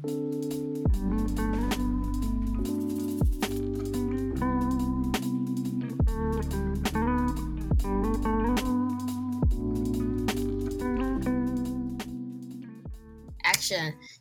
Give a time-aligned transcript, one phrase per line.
[0.00, 0.08] Action，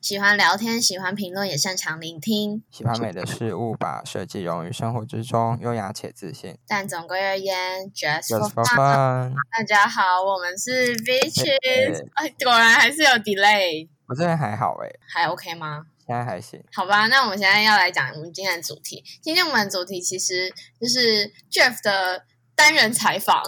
[0.01, 6.57] 喜欢聊天，喜欢评论，也擅长聆听，喜欢美的事物，把设计融于生活之中，优雅且自信。
[6.67, 9.33] 但总归而言，just for fun。
[9.57, 15.85] 大家好，我们是 Bitches，哎，果然还是有 delay，我这边还好诶，还 OK 吗？
[16.05, 16.59] 现在还行。
[16.73, 19.03] 好吧，那我们现在要来讲我们今天的主题。
[19.21, 20.51] 今天我们的主题其实
[20.81, 22.25] 就是 Jeff 的
[22.55, 23.43] 单人采访。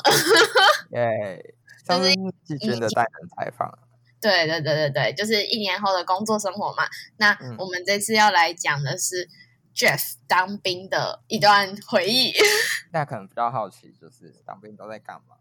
[0.94, 1.56] 耶，
[1.88, 3.80] 上次是季军的单人采访，
[4.22, 6.88] 对对对对对，就是一年后的工作生活嘛。
[7.18, 9.28] 那嗯我们这次要来讲的是
[9.76, 12.32] Jeff 当兵的一段回忆。
[12.94, 15.36] 大家可能比较好奇，就是当兵都在干嘛？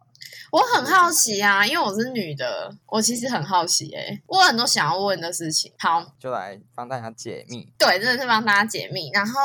[0.53, 5.73] 我很好奇啊，因为我是女的，我其实很好奇诶、我有很多想要问的事情。
[5.79, 7.73] 好，就来帮大家解密。
[7.79, 9.11] 对，真的是帮大家解密。
[9.13, 9.41] 然后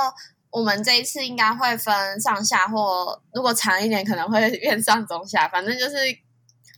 [0.49, 5.95] 我们这一次应该会分上下，或如果长一点可能会 变上中下，反正就是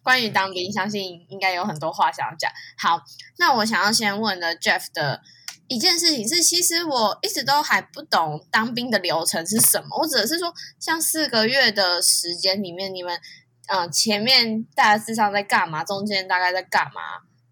[0.04, 2.52] 关于当兵，相信应该有很多话想要讲。
[2.78, 3.02] 好，
[3.38, 5.22] 那我想要先问的 Jeff 的
[5.68, 9.98] 一件事情是，其实我一直都还不懂当兵的流程是什么。
[10.00, 13.22] 我只是说，像四个月的时间里面，你们嗯、
[13.68, 17.02] 呃前面大致上在干嘛，中间大概在干嘛，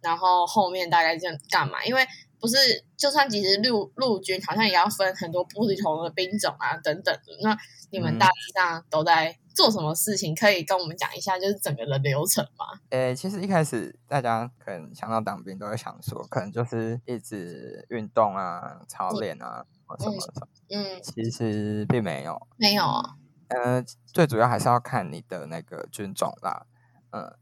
[0.01, 1.83] 然后后面大概在干嘛？
[1.85, 2.05] 因为
[2.39, 2.57] 不是，
[2.97, 7.33] 就算其实陆陆军好像也要分很多不同的兵种啊等等的。
[7.41, 7.57] 那
[7.91, 10.35] 你们嗯大致上都在做什么事情？
[10.35, 12.65] 可以跟我们讲一下，就是整个的流程吗？
[12.89, 20.47] 诶，其实一开始大家可能想到当兵，都会想说，可能就是一直运动啊、操练啊，或什么什么。
[20.69, 23.15] 嗯，其实并没有，没有啊。
[23.47, 26.65] 呃，最主要还是要看你的那个军种啦，
[27.11, 27.33] 嗯，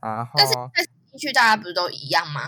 [0.00, 2.42] 然后但是但是进去大家不是都一样吗？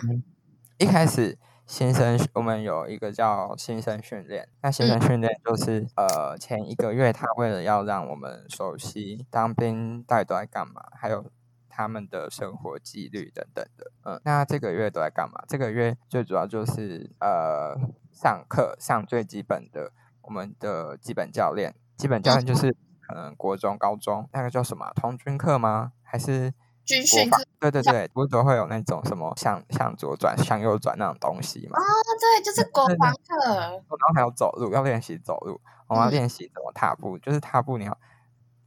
[0.78, 11.30] 一开始新生我们有一个叫新生训练，那新生训练就是、呃前一个月他为了要让我们熟悉当兵到底都在干嘛，还有
[11.68, 15.44] 他们的生活纪律等等的，嗯，那这个月都在干嘛？
[15.48, 17.74] 这个月最主要就是呃
[18.12, 19.92] 上课上最基本的
[20.22, 25.92] 我们的基本教练，基本教练就是可能国中、高中那个叫什么啊童军课吗？
[26.02, 26.52] 还是
[26.84, 27.44] 军训课？
[27.60, 31.78] 对对对，不是都会有那种什么向向左转、向右转那种东西嘛？
[31.78, 31.84] 哦，
[32.20, 33.46] 对，就是国防课。
[33.46, 37.98] 然后还有走路，要练习走路，我们要嗯练习怎么踏步，就是踏步你要，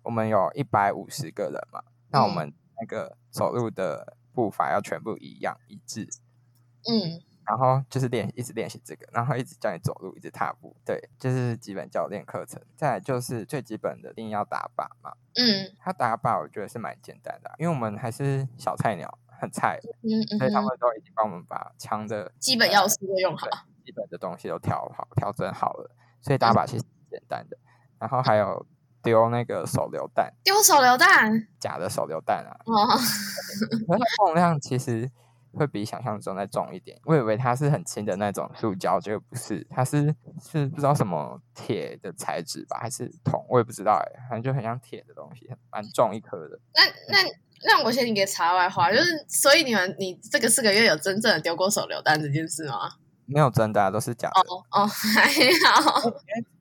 [0.03, 6.07] 我们有一百五十个人嘛，那我嗯们那个走路的步伐要全部一样一致，
[6.89, 12.62] 嗯，然后就是练一直练习这个，然后一直教你走路，一直踏步，对，就是基本教练课程。
[12.75, 15.13] 再来就是最基本的，一定要打靶嘛。
[15.35, 23.58] 嗯他打靶我觉得是蛮简单的啊，因为我们还是小菜鸟，很菜，嗯嗯所以他哼，们都已经帮我们把枪的基本要素都用好对。
[23.85, 27.58] 基本的东西都调好、调整好了，所以打靶其实很简单的。
[27.97, 28.66] 然后还有
[29.02, 31.47] 丢那个手榴弹，丢手榴弹。
[31.58, 35.09] 假的手榴弹啊，哦，可是它重量其实
[35.57, 36.97] 会比想象中再重一点。
[37.03, 46.59] 我以为它是很轻的那种塑胶，结果不是，它是是不知道什么铁的材质吧，还是铜，我也不知道哎、反正就很像铁的东西，蛮重一颗的。
[46.73, 47.29] 那那
[47.66, 52.91] 那我先一个插外话，就是所以你们你这个四个月有真正的丢过手榴弹这件事吗？
[53.25, 54.40] 没有真的、啊，都是假的。
[54.41, 55.28] 哦哦，还
[55.66, 56.01] 好。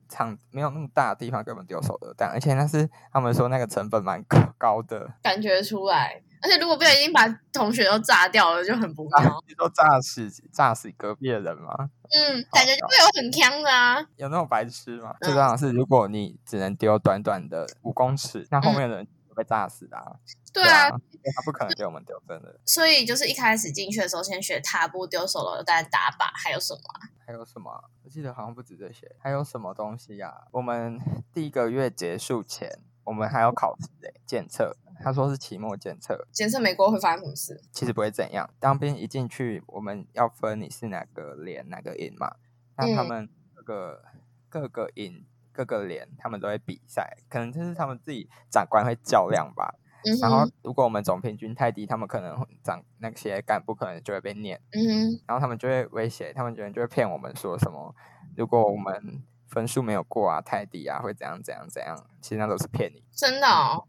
[0.09, 6.21] 场没有那么大的地方根本丢手榴弹，而且那是他们说那个成本蛮高高的，感觉出来。
[6.41, 9.43] 而且如果不小心把同学都炸掉了，就很不啊妙。
[9.47, 11.89] 你说炸死炸死隔壁的人吗？
[12.09, 13.99] 嗯，感觉就会有很呛的啊。
[14.15, 15.11] 有那种白痴吗？
[15.11, 20.13] 嗯最重要的是，如果你只能丢短短的五公尺，那后面的人就被炸死的、啊。
[20.53, 22.59] 对啊，他不可能给我们丢真的。
[22.65, 27.09] 所以就是一开始进去的时候，先学踏步、丢手榴弹、打靶，还有什么啊？
[27.25, 27.83] 还有什么啊？
[28.03, 30.97] 我记得好像不止这些，还有什么东西呀、我们
[31.33, 34.75] 第一个月结束前，我们还要考试诶、检测。
[34.99, 37.61] 他说是期末检测，检测美国会发生什么事？
[37.71, 38.49] 其实不会怎样。
[38.59, 42.35] 当兵一进去，我们要分你是哪个连哪个营嘛。
[42.75, 44.03] 那他嗯们各个、
[44.49, 49.75] 各个营各个连，他们都会比赛，可能就是他们自己长官会较量吧。
[50.03, 57.93] 嗯然后，如果我们总平均太低，他们可能会长那些干部可能就会被念，嗯，然后他们就会威胁，他们觉得就会骗我们说什么，
[58.35, 63.03] 如果我们分数没有过啊，太低啊，会怎样怎样怎样，其实那都是骗你。
[63.11, 63.85] 真的哦。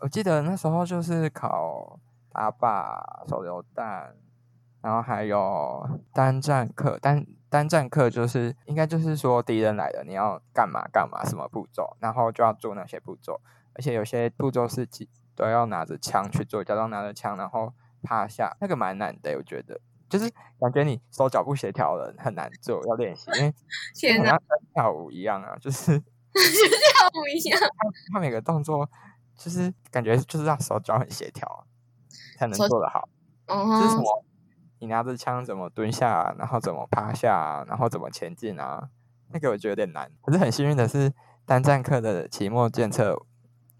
[0.00, 1.98] 我记得那时候就是考
[2.30, 4.14] 打靶、手榴弹，
[4.82, 6.98] 然后还有单战课。
[6.98, 13.40] 单单战课就是应该就是说敌人来了，你要干嘛干嘛，什么步骤，然后就要做那些步骤。
[13.72, 17.72] 而且有些步骤是几都要拿着枪去做，假装拿着枪，然后
[18.02, 19.80] 趴下，那个蛮难的，我觉得。
[20.08, 20.30] 就是
[20.60, 23.54] 感觉你手脚不协调的很难做，要练习，因为
[23.94, 26.04] 天哪，好像跟跳舞一样啊，就是就
[26.34, 27.60] 跳舞一样，
[28.12, 28.88] 他每个动作
[29.36, 31.64] 就是感觉就是让手脚很协调啊
[32.38, 33.08] 才能做得好。
[33.46, 34.24] 嗯哼，就是什么，
[34.80, 38.88] 你拿着枪怎么蹲下、啊，然后怎么趴下、啊，然后怎么前进啊？
[39.32, 40.10] 那个我觉得有点难。
[40.22, 41.12] 可是很幸运的是，
[41.44, 43.16] 单战课的期末检测，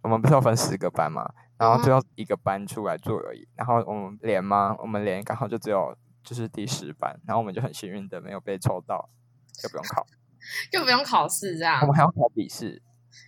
[0.02, 3.46] 我们不是要分十个班嘛，然后最后一个班出来做而已。
[3.54, 4.76] 然后我们连吗？
[4.78, 5.96] 我们连刚好就只有
[6.26, 9.08] 就是第十班，然后我们就很幸运的没有被抽到，
[9.54, 10.04] 就不用考。
[10.70, 11.80] 就不用考试这样。
[11.80, 12.82] 我，们还要考笔试，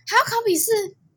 [0.07, 0.71] 还要考笔试，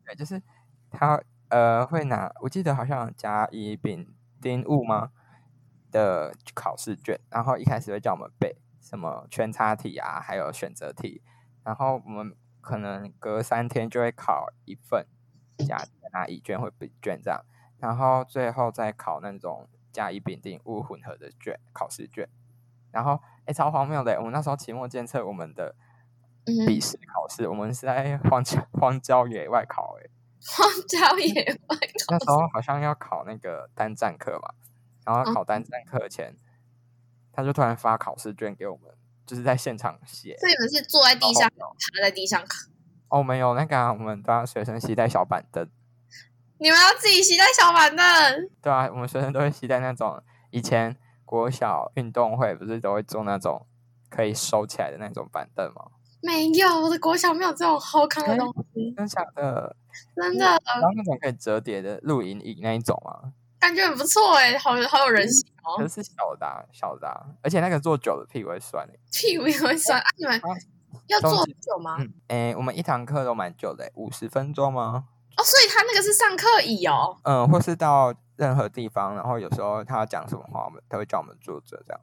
[0.05, 0.43] 对，就是
[0.91, 5.11] 他呃会拿，我记得好像甲乙丙丁戊吗？
[5.91, 11.23] 的考试卷，然后一开始会叫我们背什么圈叉题啊，还有选择题，
[11.65, 15.07] 然后我们可能隔三天就会考一份
[15.59, 17.45] 甲卷啊乙卷或丙卷这样，
[17.79, 22.29] 然后最后再考那种甲乙丙丁戊混合的卷考试卷，
[22.91, 25.75] 然后哎超荒谬的，我们那时候期末监测我们的
[26.47, 26.67] 嗯。
[26.67, 30.11] 笔试考试，我们是在 荒郊荒郊野外考诶、
[30.57, 31.77] 荒郊野外
[32.09, 34.55] 那时候好像要考那个单站课嘛，
[35.07, 36.37] 然后嗯考单站课前，
[37.33, 38.93] 他就突然发考试卷给我们，
[39.25, 40.37] 就是在现场写。
[40.39, 42.57] 所以你们是坐在地上，趴在地上考，
[43.09, 45.69] 哦，没有那个、啊，我们都要随身携带小板凳，
[46.63, 53.67] 你们要自己携带小板凳，对啊，我们学生都会携带那种以前国小运动会不是都会做那种
[54.09, 55.87] 可以收起来的那种板凳吗？
[56.23, 59.75] 没有，我的国小没有这种好看的哎东西，真的假的？
[60.15, 63.27] 真的然后那种可以折叠的露营椅那一种啊，
[63.59, 70.07] 感觉很不错哎，好好有人性哦，可是是小的、啊、小的、啊，而且那个坐久了屁股会酸欸屁股也会酸啊！
[70.17, 70.49] 你们啊
[71.09, 71.97] 要坐很久吗？
[71.99, 75.07] 嗯，诶，我们一堂课都蛮久的，五十分钟吗？
[75.37, 82.01] 哦，所以他那个是上课椅哦，嗯，或是到任何地方，然后有时候他要讲什么话，我们他会叫我们坐着这样。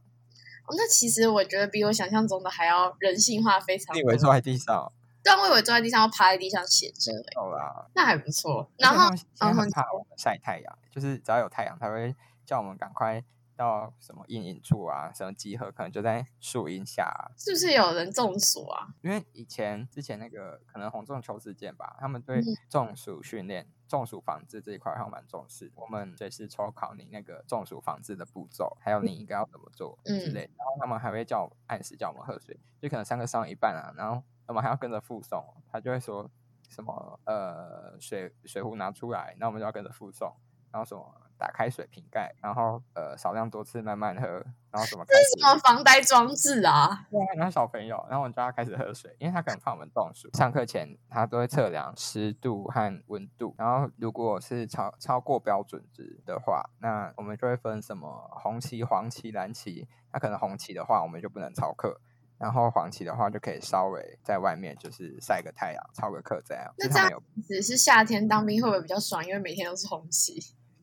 [0.65, 3.95] 哦，那其实我觉得比我想象中的还要人性化非常多。
[3.95, 4.91] 你以为坐在地上？
[5.23, 7.85] 对啊，我以为坐在地上要趴在地上写字欸，有啦。
[7.93, 8.69] 那还不错。
[8.77, 9.09] 然后
[9.39, 12.15] 然后怕我们晒太阳，就是只要有太阳，他会
[12.45, 13.23] 叫我们赶快
[13.59, 18.87] 到什么阴影处啊，什么集合，可能就在树荫下啊、是不是有人中暑啊？
[19.01, 25.69] 因为以前之前那个可能红中秋事件吧，他们对嗯中暑训练、中暑防治这一块还蛮重视。
[25.75, 30.53] 我们随时抽考你那个中暑防治的步骤，还有你应该要怎么做之嗯类的。
[30.57, 36.31] 然后他们还会叫我按时叫我们喝水，就可能上课上一半啊，然后我们还要跟着附送，他就会说
[36.69, 40.33] 什么呃水水壶拿出来，那我们就要跟着附送，
[40.71, 41.13] 然后什么。
[41.39, 47.07] 打开水瓶盖，然后呃少量多次慢慢喝，然后什么开这是什么防呆装置啊？
[47.09, 50.29] 对啊，然后小朋友，然后我们就要开始喝水，因为他可能怕我们中暑。
[50.33, 59.87] 上课前他都会测量湿度和温度，然后如果是超超过标准值的话，那我们就会分什么红旗、黄旗、蓝旗。
[60.11, 62.01] 那可能红旗的话，我们就不能操课。
[62.39, 66.73] 然后黄旗的话，就可以稍微在外面就是晒个太阳，操个课这样。
[66.77, 69.23] 那这样只是夏天当兵会不会比较爽？
[69.25, 70.39] 因为每天都是红旗。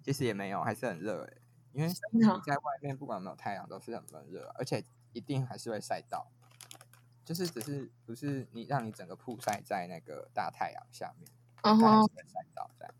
[0.06, 1.42] 其实也没有，还是很热诶，
[1.72, 6.30] 因为你在外面不管有没有太阳都是很闷热，而且一定还是会晒到，
[7.24, 11.28] 就是只是不是你让你整个曝晒在那个大太阳下面，
[11.66, 12.10] 嗯哼。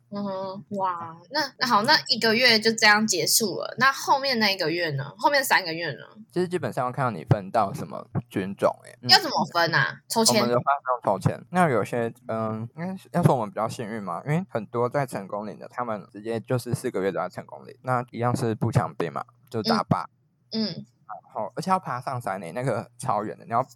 [0.09, 3.75] 嗯哼，哇，那那好，那一个月就这样结束了。
[3.79, 5.13] 那后面那一个月呢？
[5.19, 5.99] 后面三个月呢？
[6.31, 10.01] 就是基本上要看到你分到什么军种诶，嗯要怎么分啊？
[10.09, 10.55] 抽签我们？
[10.55, 20.07] 的话是用抽签，那有些嗯，应该是要说我们比较幸运嘛，因为很多在成功岭的，他们直接就是四个月都在成功岭，那一样是步枪兵嘛，就打靶。
[20.53, 23.67] 嗯，然后而且要爬上山呢，那个超远的，你要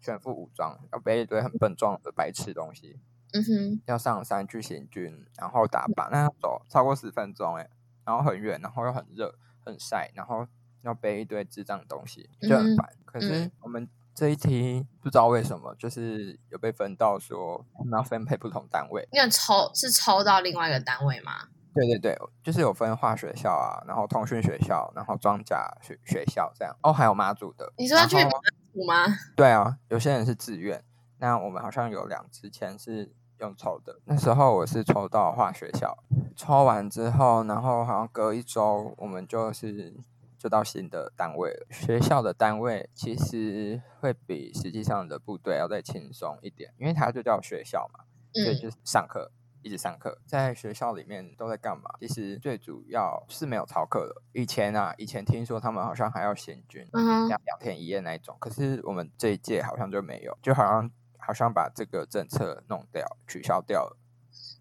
[0.00, 2.98] 全副武装，要背一堆很笨重的白痴东西，
[3.32, 7.68] 嗯哼，要上山去行军，然后打靶，那要走超过十分钟哎，
[8.04, 9.34] 然后很远，然后又很热
[9.64, 10.46] 很晒，然后
[10.82, 12.88] 要背一堆智障的东西，就很烦。
[13.04, 19.08] 可是我们这一题不知道为什么，就是有被分到说我们要分配不同单位。
[19.12, 21.48] 因为抽是抽到另外一个单位吗？
[21.74, 26.76] 对对对，就是有分化学校啊，然后通讯学校，然后装甲学学校这样。
[26.82, 27.72] 哦，还有妈祖的。
[27.78, 29.18] 你说要去然后马祖吗？
[29.34, 30.84] 对啊，有些人是自愿，
[31.16, 34.00] 那我们好像有两支签是用抽的。
[34.06, 35.96] 那时候我是抽到化学校，
[36.34, 39.94] 抽完之后，然后好像隔一周，我们就是
[40.38, 41.66] 就到新的单位了。
[41.70, 49.32] 学校的单位其实会比实际上的部队要再轻松一点，因为它就叫学校嘛，所以嗯就是上课。
[49.64, 51.84] 一直上课，在学校里面都在干嘛？
[52.00, 54.20] 其实最主要是没有逃课的。
[54.32, 58.36] 以前啊，以前听说他们好像还要行军，嗯，两两天一夜那一种。
[58.40, 60.90] 可是我们这一届好像就没有，就好像
[61.24, 63.96] 好像把这个政策弄掉，取消掉了。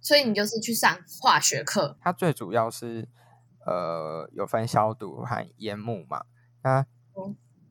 [0.01, 1.97] 所以你就是去上化学课。
[2.01, 3.07] 它最主要是
[3.65, 6.25] 呃有分消毒和烟幕嘛。
[6.63, 6.85] 那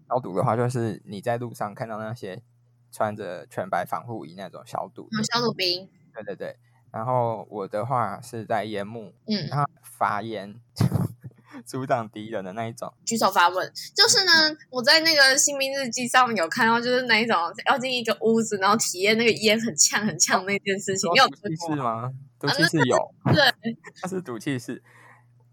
[0.08, 2.42] 消毒的话，就是你在路上看到那些
[2.90, 5.88] 穿着全白防护衣那种消毒的，消毒兵。
[6.12, 6.56] 对对对。
[6.92, 10.60] 然后我的话是在烟幕，嗯，然后发烟
[11.60, 12.92] 阻挡敌人的那一种。
[13.04, 14.32] 举手发问，就是呢，
[14.70, 17.36] 我在那个新兵日记上面有看到，就是那一种
[17.66, 21.10] 要进一个屋子，然后体验那个烟很呛很呛那件事情。
[21.12, 22.10] 你有毒气室吗？
[22.38, 24.82] 毒气室有， 对，它是毒气室。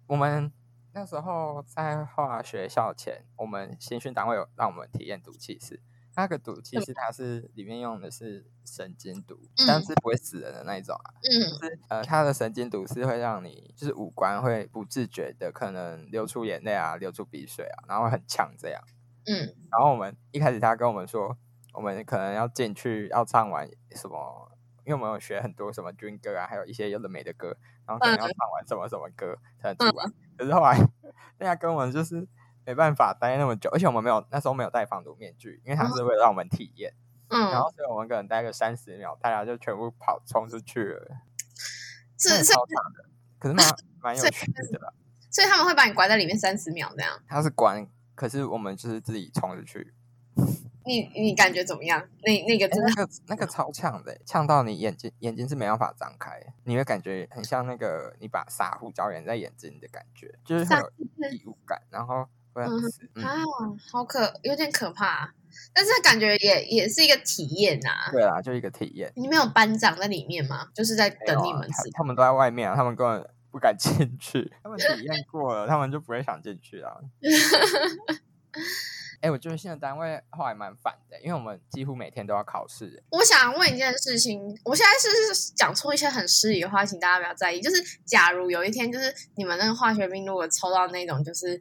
[0.07, 0.51] 我们
[0.93, 5.81] 那时候在化学校前，我们新训单位有让我们体验毒气室。
[6.17, 11.13] 那个毒其实它是里面用的是神经毒，但是不会死人的那一种啊。
[11.21, 18.81] 嗯，就是呃，它的神经毒是会让你就是五官会不自觉的可能流出眼泪啊，流出鼻水啊，然后很呛这样。
[19.27, 21.37] 嗯，然后我们一开始他跟我们说，
[21.73, 24.51] 我们可能要进去要唱完什么，
[24.85, 27.55] 因为我们有学很多什么军歌啊，还有一些有的没的歌，
[27.85, 30.05] 然后可能要唱完什么什么歌才能出来。
[30.35, 30.79] 可是后来
[31.37, 32.27] 大 家跟我们就是。
[32.67, 36.93] 没办法待那么久，而且我们没有那时候没有戴防毒面具，因为它是为了让我们体验。
[37.29, 41.07] 嗯，然后所以我们可能待个三十秒，大家就全部跑冲出去了。
[42.17, 42.51] 是是，
[43.39, 43.65] 可是蛮
[44.03, 44.91] 蛮有趣的啦。
[45.31, 47.17] 所以他们会把你关在里面三十秒这样。
[47.25, 49.93] 他是关，可是我们就是自己冲出去。
[50.83, 52.05] 你你感觉怎么样？
[52.23, 60.91] 那那个真的那个那个超呛的，呛到你眼睛眼睛是没办法张开，你会感觉很像那个你把撒胡椒盐在眼睛的感觉，就是很有
[61.31, 62.27] 异物感，然后。
[62.65, 63.35] 嗯啊，
[63.91, 65.33] 好可，有点可怕，
[65.73, 67.89] 但是感觉也也是一个体验呐。
[68.11, 69.11] 对啊，就一个体验。
[69.15, 70.67] 你没有班长在里面吗？
[70.73, 71.69] 就是在等你们。
[71.93, 74.51] 他们都在外面啊，他们根本不敢进去。
[74.63, 76.97] 他们体验过了，他们就不会想进去啊。
[79.19, 83.03] 哎，我觉得现在单位后来蛮烦的，因为我们几乎每天都要考试。
[83.09, 84.91] 我想问一件事情，我现在
[85.33, 87.59] 是讲出一些很失礼的话，请大家不要在意。
[87.59, 91.59] 就是假如有一天，就是你们那个化学兵如果抽到那种，就是。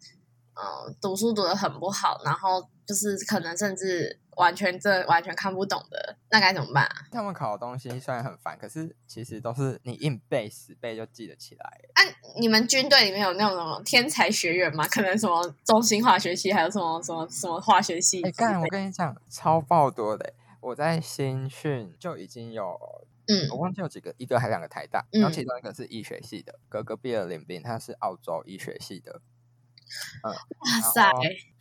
[0.57, 6.97] 嗯，读书读的很不好，然后就是可能甚至完全这完全看不懂的，那该怎么办啊？
[7.13, 11.65] 他们考的东西虽然很烦，可是其实都是你硬背死背就记得起来。
[11.95, 12.01] 啊，
[12.41, 14.87] 你们军队里面有那种什么天才学员吗？
[14.89, 18.23] 可能什么中心化学系，还有什么什么什么化学系？
[18.23, 18.61] 哎，干！
[18.61, 20.33] 我跟你讲，超爆多的。
[20.61, 22.77] 我在新训就已经有，
[23.29, 29.21] 嗯，我忘记有几个，一个还两个台大，然后其中一个是医学系的，哥哥毕业林兵，他是澳洲医学系的。
[30.23, 31.11] 嗯，哇塞！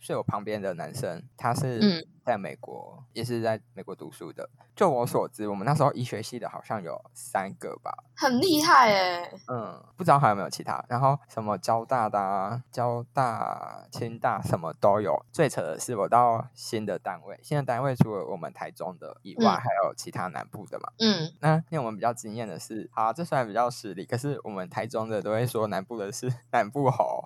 [0.00, 1.78] 睡我旁边的男生，他是
[2.26, 4.50] 在美国，也是在美国读书的。
[4.74, 9.30] 就我所知，我们那时候医学系的好像有三个吧，很厉害哎。
[9.46, 10.84] 嗯，不知道还有没有其他。
[10.88, 15.24] 然后什么交大的、交大、清大什么都有。
[15.30, 20.90] 最扯的是，我到新的单位，新的单位除了我们台中的以外，还有其他南部的嘛。
[20.98, 27.24] 嗯，那令我们比较惊艳的是，好，这虽然比较实力，可是我们台中的都会说南部的是 南部猴。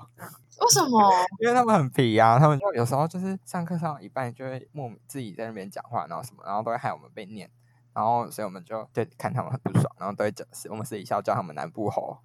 [0.60, 1.10] 为什么？
[1.40, 7.50] 因为他们很皮啊，他们就有时候就是上课上一半就会莫名自己在那边讲话，然后什么，然后都会害我们被念，
[7.94, 12.18] 然后所以我们就对看他们很不爽，然后都会讲是我们私底下叫他们南部猴。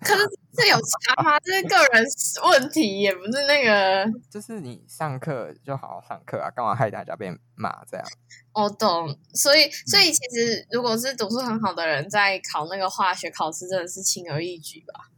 [0.00, 1.38] 可是这有差吗？
[1.44, 2.04] 这是个人
[2.50, 4.06] 问题，也不是那个。
[4.28, 8.04] 就是你上课就好好上课啊，干嘛害大家被骂这样？
[8.52, 15.10] 我懂，所以所以其实如果是读书很好的人，在考那个化学考试，真的是轻而易举吧。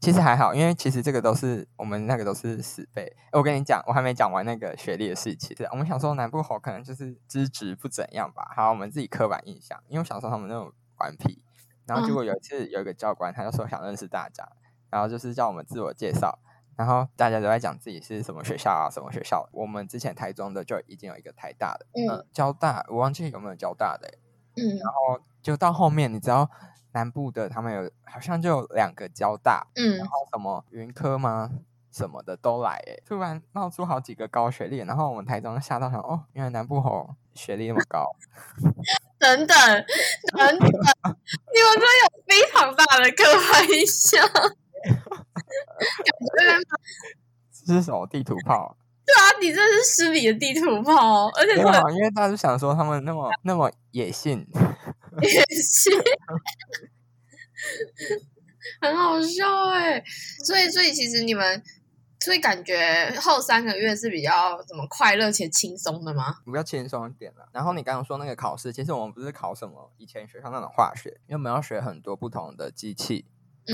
[0.00, 3.10] 其实还好，因为其实这个都是我们那个都是死背。
[3.32, 5.56] 我跟你讲，我还没讲完那个学历的事情。
[5.70, 8.52] 我们想说南部猴可能就是资质不怎样吧。
[8.54, 11.42] 好，我们自己刻板印象，因为我想说他们那种顽皮。
[11.86, 14.46] 然后结果有一次有一个教官，他就说想认识大家，
[14.90, 16.38] 然后就是叫我们自我介绍，
[16.76, 19.48] 然后大家都在讲自己是什么学校啊，什么学校。
[19.52, 24.08] 我们之前台中的就已经有一个台大的，嗯，交大，我忘记有没有交大的，
[24.56, 26.50] 嗯，然后就到后面，你知道。
[26.94, 31.50] 南部的他们有好像就有两个交大，嗯，然后什么云科吗？
[31.92, 38.04] 什么的都来，哎，突然冒出好几个高学历，然后我们台中吓到想，哦，原来南部吼学历那么高，
[39.16, 43.22] 等等等等，你们这有非常大的刻
[43.52, 44.28] 板印象，
[47.64, 48.76] 这 是什么地图炮？
[49.06, 54.44] 对啊，你这是失礼的地图炮，而且因为大家就想说他们那么那么野性。
[55.22, 55.90] 也是，
[58.80, 60.02] 很好笑哎！
[60.44, 61.62] 所以，所以其实你们，
[62.20, 66.38] 所以感觉后三个月是比较怎么快乐且轻松的吗？
[66.44, 67.48] 比较轻松一点了。
[67.52, 73.26] 然后你刚刚说那个考试，其实我们不是考什么以前学校那种化学，因为我们要学很多不同的机器，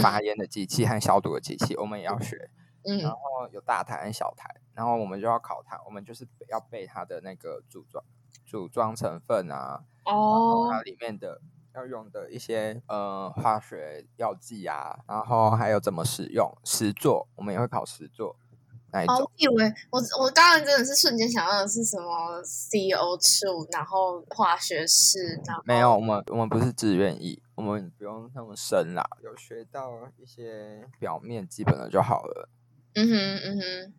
[0.03, 2.51] 发烟的机器和消毒的机器，我们也要学。
[2.83, 3.19] 嗯，然后
[3.53, 8.03] 有大台和小台，然后我们就要考它，我们就是要背它的那个组装
[8.45, 9.83] 组装成分啊。
[10.05, 11.41] 哦，它里面的
[11.75, 18.37] 要用的一些呃化学药剂啊，然后还有怎么使用实作，我们也会考实作。
[18.93, 19.17] 那一种。
[19.17, 32.49] 哦，我以为我我刚刚真的是瞬间想到的是什么 CO two，然后化学式，然后没有，我们我们不是志愿役，我们不用那么深啦，有学到一些表面基本的就好了。
[32.95, 33.95] 嗯哼嗯哼，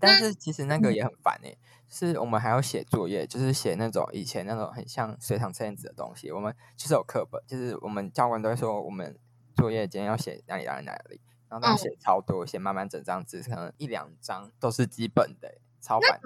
[0.00, 1.56] 但是其实那个嗯也很烦诶、
[1.88, 6.30] 是我们还要写作业，就是写那种以前那种很像随堂测验纸的东西。
[6.32, 9.16] 我们就是有课本，就是我们教官都会说我们
[9.54, 16.18] 作业今天要写哪里哪里哪里，然后都要嗯写超多，写满满整张纸，可能一两张都是基本的欸、超烦。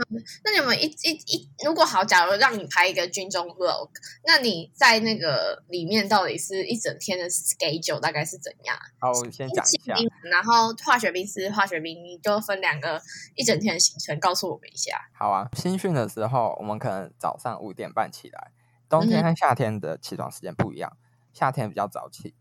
[0.45, 3.91] 那你们一一一，如果好，假如让你拍一个军中 vlog，
[4.25, 8.79] 那你在那个里面到底是一整天的 schedule 大概是怎样？
[9.00, 9.95] 好，我先讲一下。
[10.31, 13.03] 然后化学兵是化学兵，你就分两个
[13.35, 14.97] 一整天的行程，告诉我们一下。
[15.12, 18.53] 好啊，新训的时候，我们可能早上五点半起来。
[18.88, 20.97] 冬天嗯和夏天的起床时间不一样，
[21.35, 22.35] 夏天比较早起，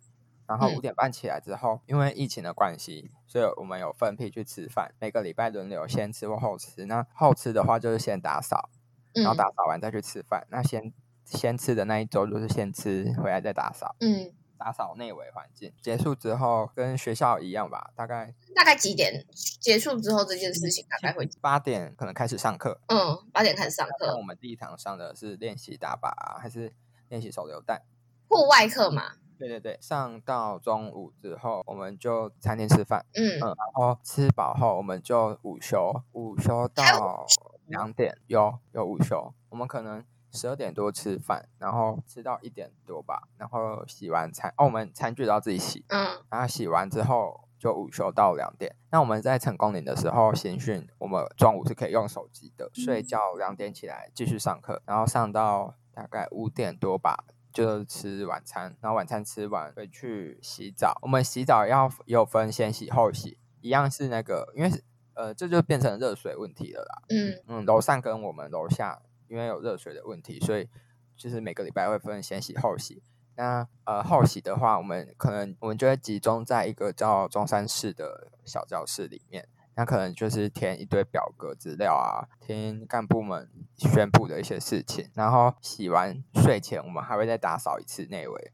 [0.47, 6.85] 然后嗯五点半起来之后，因为疫情的关系，所以我们有分批去吃饭，每个礼拜轮流先吃或后吃。
[6.85, 8.69] 那后吃的话就是先打扫，
[9.13, 10.47] 嗯然后打扫完再去吃饭。
[10.49, 10.93] 那先
[11.25, 15.73] 先吃的那一周就是先吃，回来再打扫，嗯，打扫内围环境。
[15.81, 19.25] 结束之后跟学校一样吧，大概大概几点
[19.59, 22.79] 结束之后这件事情大概会八点可能开始上课。
[22.87, 26.73] 嗯八点开始上那我课，们第一堂上的是练习打靶、啊，还是
[27.09, 27.81] 练习手榴弹？
[28.29, 37.25] 户外课嘛，对对对，上到中午之后，我们就餐厅吃饭，嗯嗯，然后吃饱后我们就午休，午休到
[37.67, 48.75] 两点，有有午休，我们可能十二点多吃饭，然后吃到一点多吧，然后洗完餐，哦，我们餐具都要自己洗，嗯然后洗完之后就午休到两点。
[48.91, 57.24] 那我们在成功岭的时候新训，我们中午是可以用手机的，睡觉两点起来继续上课，然后上到大概五点多吧。
[57.57, 60.95] 就吃晚餐，然后晚餐吃完回去洗澡。
[61.01, 64.83] 我们洗澡要有分先洗后洗，一样是那个，因为是
[65.15, 67.01] 呃这就变成热水问题了啦。
[67.09, 70.69] 嗯嗯，楼上跟我们楼下因为有热水的问题，所以
[71.15, 73.01] 就是每个礼拜会分先洗后洗。
[73.36, 88.51] 那呃后洗的话，我们可能我们就会集中在一个叫中山市的小教室里面，那可能就是填一堆表格资料啊，听干部们宣布的一些事情，然后洗完睡前我们还会再打扫一次内围，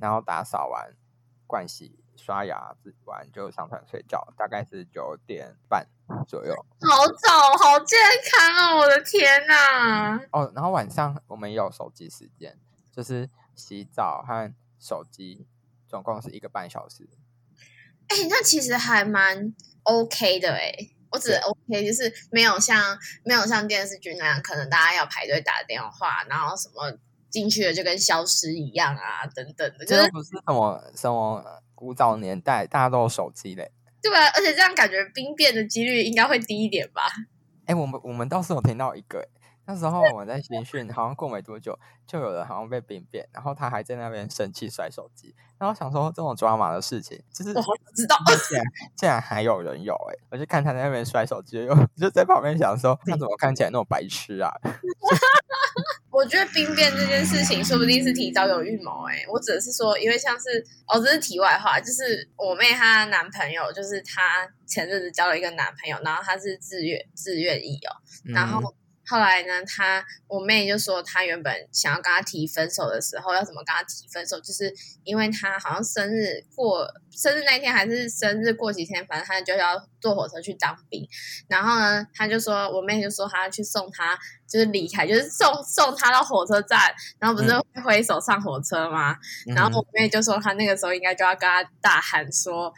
[0.00, 0.96] 然后打扫完
[1.46, 2.00] 盥洗。
[2.14, 5.88] 刷牙完就上床睡觉，大概是九点半
[6.28, 6.54] 左右。
[6.80, 7.98] 好早，好健
[8.30, 8.76] 康哦！
[8.78, 12.56] 我的天哪，哦，然后晚上我们也有手机时间，
[12.92, 15.48] 就是洗澡和手机，
[15.88, 17.08] 总共是一个半小时。
[18.06, 19.52] 哎、那其实还蛮
[19.84, 20.72] OK 的哎。
[21.10, 26.90] 我只 OK 就是没有像没有像电视剧那样，可能大家要排队打电话，然后什么
[27.28, 33.70] 进去了就跟消失一样啊，等等的，就是这不是什么什么古早年代，大家都有手机嘞。
[34.00, 37.02] 对啊，而且这样感觉兵变的几率应该会低一点吧？
[37.66, 39.28] 哎，我们我们倒是有听到一个诶，
[39.72, 45.34] 那时候我们在新训，好像过没多久，就有人好像被兵变，然后他还在那边生气摔手机。
[45.58, 47.62] 然后想说这种抓马的事情，就是我
[47.94, 54.52] 知道，竟然竟然还有人有哎，我就看他在那边摔手机，又就在旁边想说，他怎么看起来那么白痴啊？
[56.12, 67.96] 我觉得兵变这件事情说不定是提早有预谋哎、我只是说，因为像是哦，这是题外话，就是我妹她男朋友，就是她前阵子交了一个男朋友，然后他是自愿自愿意哦，
[68.34, 68.74] 然后嗯
[69.12, 74.72] 后来呢，他我妹就说，她原本想要跟他提分手的时候，要怎么跟他提分手，就是
[75.04, 81.06] 因为他好像生日过生日那一天还是生日过几天，反正他就要坐火车去当兵。
[81.46, 89.12] 然后呢，他就说我妹就说她要去送他，就是离开，就是送送他到火车站，然后不是会挥手上火车吗？
[89.46, 92.72] 嗯然后我妹就说她那个时候应该就要跟他大喊说。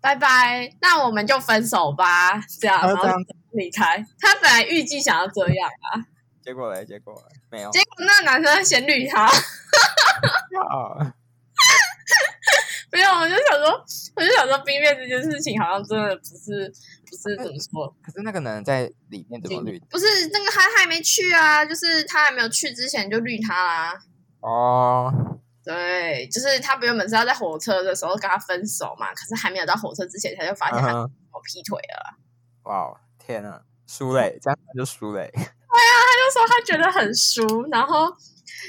[0.00, 3.06] 拜拜，那我们就分手吧，这样，然后
[3.52, 4.04] 离开。
[4.18, 6.00] 他本来预计想要这样啊，
[6.42, 9.30] 结果嘞，结果嘞没有结果那男生先绿他，啊，
[12.90, 13.84] 没有，我就想说，
[14.16, 16.72] 我就想说，冰面这件事情好像真的不是
[17.08, 19.78] 不是怎么说，可是那个人在里面怎么绿？
[19.90, 24.00] 不是那个他还没去啊，就是他还没有去之前就绿他啦。
[24.40, 25.12] 哦，
[25.64, 32.16] 对，就是他原本是要在火车的时候跟他分手嘛，可是还没有到火车之前，他就发现他嗯哼我劈腿了，
[32.64, 35.30] 哇哦，天啊，输嘞，这样就输嘞。
[35.34, 38.10] 对啊，他就说他觉得很输，然后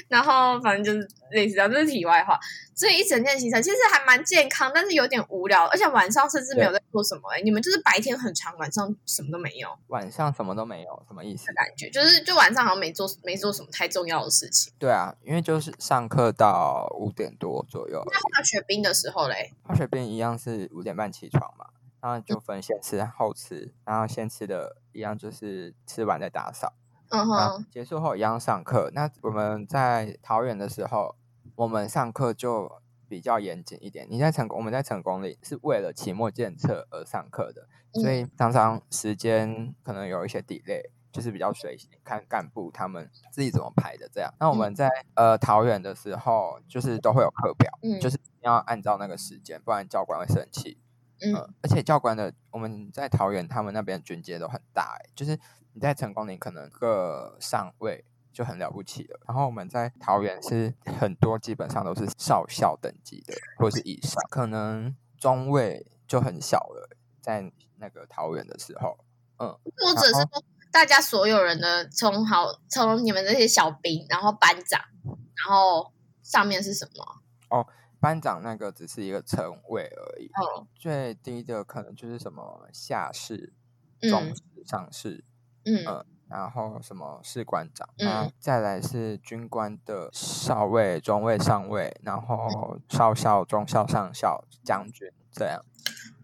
[0.08, 2.38] 然后反正就是类似这样，这是题外话。
[2.74, 7.42] 所以一整天的行程其实还蛮健康，但是有点无聊，而且晚上甚至没有在做什么、欸。
[7.42, 11.52] 你们就是白天很长，晚上什么都没有晚上什么都没有，什么意思？
[11.52, 14.72] 感觉，就是就晚上好像没做没做什么太重要的事情。
[14.78, 21.66] 对啊，因为就是上课到五点多左右那化学兵的时候嘞，化学兵一样是五点半起床嘛，
[22.00, 26.72] 然后就分先吃后吃，然后先吃的一样就是吃完再打扫，
[27.12, 28.90] 嗯结束后一样上课。
[28.94, 31.14] 那我们在桃园的时候，
[31.54, 34.06] 我们上课就比较严谨一点。
[34.08, 37.68] 你在成功，我们在成功里是为了期末检测而上课的，
[38.00, 44.32] 所以常常时间可能有一些 delay，就是比较随性，看干部他们自己怎么排的这样。
[44.40, 50.78] 那我们在、呃桃园的时候，就是都会有课表，嗯就是要按照那个时间，不然教官会生气。
[51.24, 55.38] 嗯呃，而且教官的我们在桃园，他们那边军阶都很大、欸，就是
[55.72, 68.98] 你在成功你可能个上位就很了不起了，然后我们在桃园是很多基本上都是少校等级的，或是以上，可能中尉就很小了，在那个桃园的时候，
[69.38, 77.22] 嗯，或者是说大家所有人的从好从你们这些小兵，然后班长，然后上面是什么？
[77.48, 77.66] 哦
[78.00, 83.52] 班长那个只是一个称谓而已，哦，最低的可能就是什么下士、
[84.00, 84.10] 嗯。
[84.10, 85.24] 中士、上士，
[85.64, 95.62] 嗯呃然后什么士官长，嗯那再来是军官的少尉、中尉、上尉，然后少校、中校、上校、将军这样。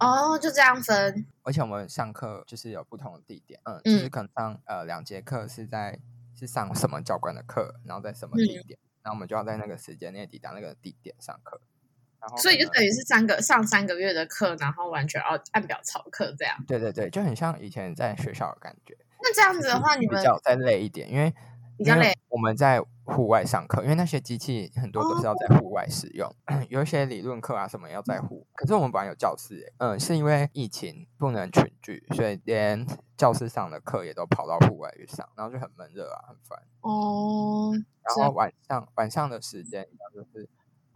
[0.01, 5.99] 哦，就这样分，而且我们上课就是有不同的地点，嗯，嗯就是可能上呃两节课是在
[6.35, 11.61] 是上什么教官的课，然后在什么地嗯点，然后我们就要在那个时间内抵达那个地点上课。
[12.19, 16.57] 然后所以就等于是三个上三个月的课，然后完全要按表操课这样。
[16.67, 18.97] 对对对，就很像以前在学校的感觉。
[19.21, 21.33] 那这样子的话，你们比较再累一点，因为
[21.77, 26.31] 比较累我们在户外上课，因为那些机器很多都是要在户外使用，
[26.69, 28.47] 有一些理论课啊什么要在户。
[28.55, 36.59] 可是我们本来有教室、欸，嗯，是因为疫情不能群聚，所以连教室上的课也都跑到户外去上，然后就很闷热啊，很烦。
[36.81, 40.49] 哦，然后晚上晚上的时间一样就是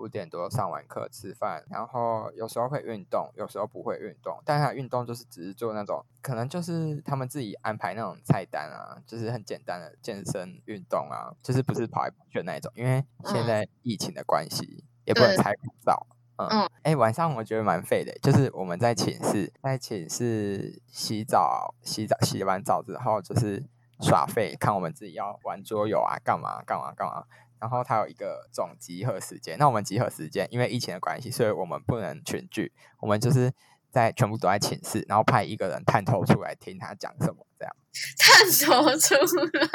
[0.03, 4.37] 五点多上完课吃饭，然后有时候会运动，有时候不会运动。
[4.45, 12.73] 但是它运动就是只是做那种，可能就是他们自己安排那种菜单啊，就是很简单的健身运动啊，就是不是跑来跑去的那一种。
[12.75, 16.07] 因为现嗯在疫情的关系，也不能对拆口罩。
[16.37, 23.63] 嗯嗯，哎、晚上我觉得蛮废的，就是我们在寝室，在寝室洗澡，洗澡洗完澡之后就是
[24.01, 27.25] 耍废，看我们自己要玩桌游啊，干嘛干嘛干嘛。
[27.63, 33.53] 然后它有一个总集合时间，那我们集合时间因为疫情的关系，所以我们不能群聚，我们就是
[33.89, 37.73] 在全部都在寝室，然后派一个人探头出来听他讲什么，这样。
[38.19, 39.15] 探头出
[39.53, 39.69] 来，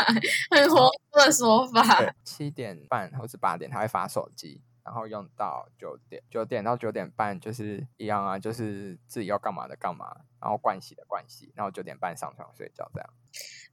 [0.52, 2.00] 很活泼的说法。
[2.00, 13.10] 对，七点半或是八点他会发手机，然后用到九点，九点到九点半就是一样啊，就是自己要干嘛的干嘛，然后盥洗的盥洗，然后九点半上床睡觉这样。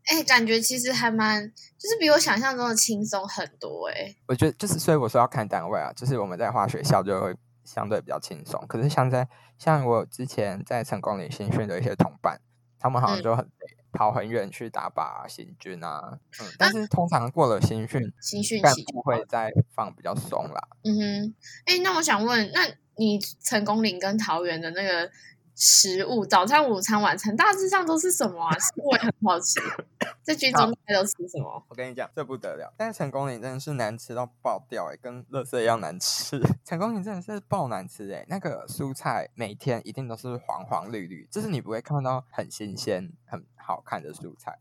[0.06, 1.48] 哎、感觉其实还蛮，
[1.78, 12.40] 就是比我想象中的轻松很多哎、我觉得就是，所以我说要看单位啊，就是我们在化学校就会相对比较轻松，可是像在像我之前在成功里新训的一些同伴，
[12.80, 13.63] 他们好像嗯就很累，
[13.94, 18.84] 跑很远去打靶、行军啊，嗯，但是通常过了新训，新训期。
[18.92, 20.60] 不会再放比较松啦。
[20.82, 25.10] 嗯哼，哎、那我想问，那你成功岭跟桃园的那个
[25.56, 28.56] 食物，早餐、午餐、晚餐大致上都是什么啊？
[28.76, 29.58] 我也很好奇，
[30.24, 31.62] 在军中大概都吃什么？
[31.68, 32.72] 我跟你讲，这不得了！
[32.78, 36.40] 但是成功岭真的是难吃到爆掉哎、跟乐色一样难吃。
[36.64, 44.52] 成功岭真的是爆难吃哎、那个蔬菜每天一定都是黄黄绿绿，就是你不会看到很新鲜、很好看的蔬菜。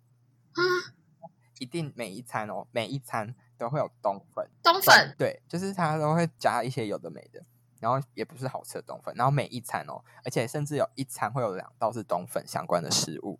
[0.51, 0.61] 啊，
[1.59, 4.45] 一定每一餐哦，每一餐都会有冬粉。
[4.61, 7.41] 冬粉对，就是它都会加一些有的没的，
[7.79, 9.15] 然后也不是好吃的冬粉。
[9.15, 13.39] 然后每一餐哦，而且甚至有一餐会有两道是冬粉相关的食物。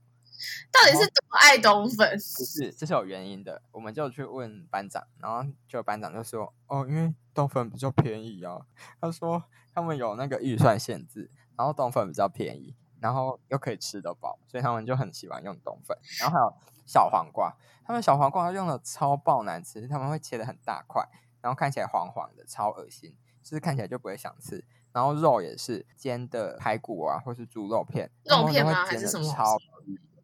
[0.71, 2.09] 到底是多爱冬粉？
[2.11, 3.61] 不是，这是有原因的。
[3.71, 8.59] 我们就去问班长，然后就班长就说：“哦，因为冬粉比较便宜啊。”
[8.99, 15.97] 他说他们有那个预算限制，然后冬粉比较便宜，然后又可以吃得饱，所以他们就很喜欢用冬粉。
[16.19, 16.53] 然后还有
[16.85, 21.07] 小黄瓜，他们小黄瓜用的超爆难吃，他们会切的很大块，
[21.41, 24.63] 然后看起来黄黄的，超恶心，就是看起来就不会想吃。
[24.91, 29.57] 然后肉也是煎的排骨啊，或是猪肉片，肉片吗还是什么超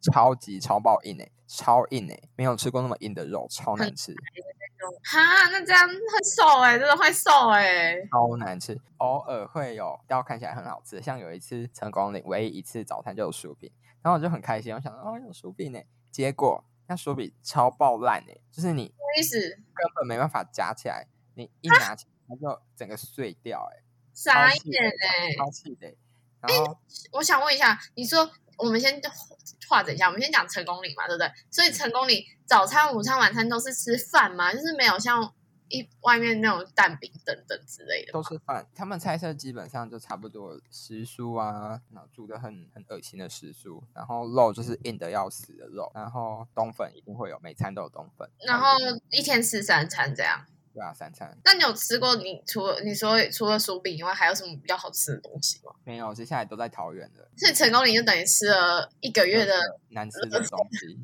[0.00, 4.14] 超级超爆硬诶、超硬诶、没有吃过那么硬的肉，超难吃，
[5.04, 8.80] 哈，那这样会瘦哎、真的会瘦哎、超难吃。
[8.98, 13.70] 偶尔会有但看起来很好吃，像有一次成功岭唯一一次早餐就有薯饼，
[14.02, 19.38] 然后我就很开心，我想哦有薯饼呢，结果那薯饼超爆烂诶、就是你什么意思？
[19.74, 23.82] 根本没办法夹起来，你一拿起来它就整个碎掉诶、
[24.14, 25.96] 傻眼哎、超气的欸、
[26.40, 26.78] 然后
[27.12, 28.30] 我想问一下，你说
[28.62, 29.00] 我们先
[29.68, 31.30] 化整一下，我们先讲成功里嘛，对不对？
[31.50, 34.52] 所以成功里早餐、午餐、晚餐都是吃饭嘛？
[34.52, 35.32] 就是没有像
[35.68, 38.12] 一外面那种蛋饼等等之类的。
[38.12, 48.66] 都是饭，他们菜色基本上就差不多，食蔬啊，然后煮的很很恶心的食蔬，然后肉就是硬的要死的肉，然后冬粉一定会有，每餐都有冬粉，然后
[49.10, 50.44] 一天吃三餐这样。
[50.72, 52.14] 对啊，三餐那你有吃过？
[52.16, 55.72] 你除了你说除了薯饼以外，还有什么比较好吃的东西吗？
[55.84, 59.54] 没有，接下来都在桃园的，所以成功岭就等于吃了一个月的。
[59.88, 60.98] 难吃的东西。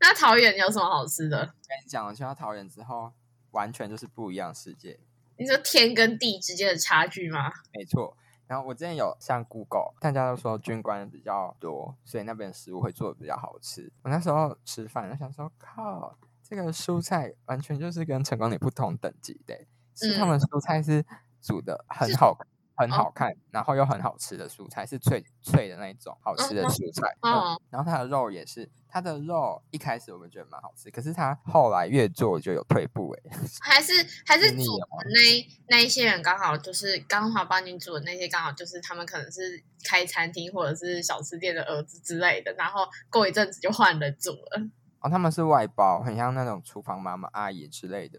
[0.00, 1.38] 那桃园有什么好吃的？
[1.38, 3.12] 跟你讲了，去到桃园之后，
[3.52, 5.00] 完全就是不一样的世界。
[5.36, 7.50] 你说天跟地之间的差距吗？
[7.72, 8.16] 没错。
[8.46, 13.90] 然后我之前有上 Google，大家都说军官比较多，所以那边食物会做的比较好吃。
[14.02, 16.14] 我那时候吃饭，我想说，靠，
[16.48, 19.56] 这个蔬菜完全就是跟成功岭不同等级的，
[19.96, 21.04] 是他们蔬菜是
[21.40, 22.36] 煮的很好。
[22.76, 27.16] 很好看，然后又很好吃的蔬菜，是脆脆的那一种好吃的蔬菜。
[27.20, 33.38] 嗯，然后它的肉也是，它的肉一开始我们觉得蛮好吃，可是它后来越做就有退步 哎。
[33.60, 33.92] 还是
[34.26, 44.68] 还是煮的那那一些人刚好就是刚好帮你煮的那些刚好就是他们可能是开餐厅或者是小吃店的儿子之类的，然后过一阵子就换人煮了。
[45.04, 48.18] 哦，他们是外包，很像那种厨房妈妈阿姨之类的。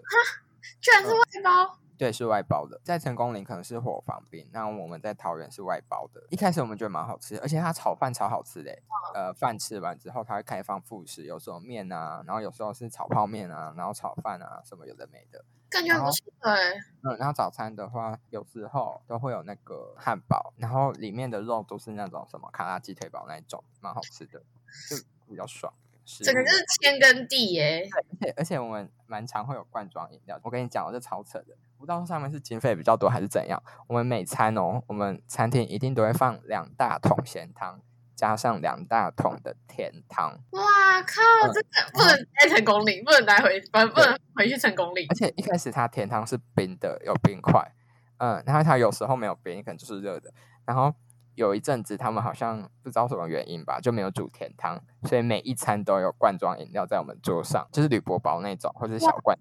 [0.80, 1.80] 居然是外包。
[1.98, 6.22] 对，是外包的，在成功林可能是伙房兵，那我们在桃园是外包的。
[6.30, 8.78] 一开始我们觉得蛮好吃，而且它炒饭超好吃的。
[9.16, 16.74] 呃，饭吃完之后，它会开放副食，有时候面啊，然后有时候是炒泡面啊，然后炒饭啊，什么有的没的，感觉不错哎。
[17.02, 24.40] 嗯，然后早餐的话，有时候都会有那个汉堡，然后里面的肉都是那种什么卡拉鸡腿堡那一种，蛮好吃的，
[24.90, 24.98] 就
[25.30, 25.74] 比较爽。
[26.06, 27.90] 整个就是天跟地耶！
[27.92, 30.40] 而且而且我们蛮常会有罐装饮料。
[30.44, 33.62] 我跟你讲，我这超扯的，不知道上面是经费比较多还是怎样。
[33.88, 37.82] 我们每餐哦，我们餐厅一定都会放两大桶咸汤，
[38.16, 40.40] 加上两大桶的甜汤。
[40.52, 40.62] 哇
[41.02, 41.52] 靠！
[41.52, 45.08] 这个不能带成功岭，不能带回，不不能回去成功岭。
[45.10, 47.74] 而且一开始它甜汤是冰的，有冰块，
[48.18, 50.32] 嗯，然后它有时候没有冰，可能就是热的，
[50.66, 50.94] 然后。
[51.36, 59.38] 有一阵子，他们好像不知道什么原因吧，就没有煮甜汤，所以每一餐都有罐装饮料在我们桌上，就是铝箔包那种，或者小罐。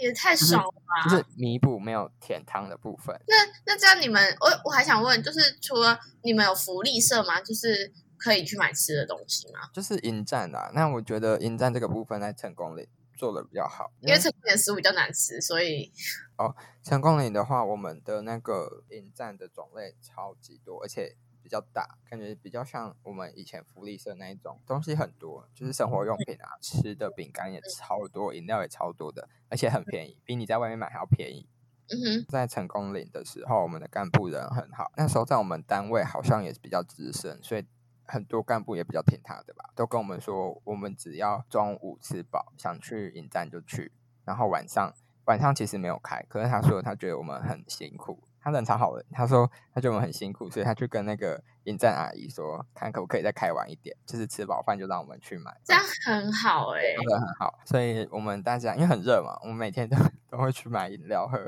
[0.00, 1.08] 也太爽了吧！
[1.08, 3.14] 就是弥补没有甜汤的部分。
[3.28, 3.34] 那
[3.66, 7.40] 那这样你们，我我还想问，就是除了你们有福利社吗？
[7.40, 9.68] 就是可以去买吃的东西吗？
[9.74, 10.70] 就是营站啊。
[10.74, 15.92] 那我觉得营站这个部分在成功里做的比较好，因为成功的食物比较难吃，所以
[16.38, 21.14] 哦，成功岭的话，我们的那个营站的种类超级多，而且。
[21.46, 31.48] 比较大，感觉比较像我们以前福利社那一种东西很多，就是生活用品啊，吃的饼干也超多，饮料也超多的，而且很便宜，比你在外面买还要便宜。
[31.88, 37.64] 嗯哼，在成功岭的时候，我们的干部人很好，那时候在我们单位好像也是比较资深，所以
[38.04, 43.92] 很多干部也比较听他的吧，都跟我们说，我们只要中午吃饱，想去引站就去，
[44.24, 44.92] 然后晚上
[45.26, 48.20] 晚上其实没有开，可是他说他觉得我们很辛苦。
[48.46, 57.58] 他人超好的，他说他觉得我们很辛苦，所以他去跟那个迎战阿姨说，看可不可以再开晚一点，就是吃饱饭就让我们去买，这样很好哎，真的很好。
[57.64, 59.96] 所以我们大家因为很热嘛，我们每天都
[60.30, 61.38] 都会去买饮料喝。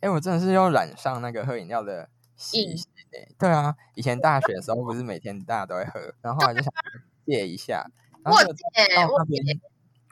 [0.00, 3.28] 哎，我真的是又染上那个喝饮料的习性哎。
[3.38, 6.72] 对啊，以前大学的时候不是每天大家都会喝，然后后来就想
[7.24, 7.88] 戒一下。
[8.24, 8.52] 我戒，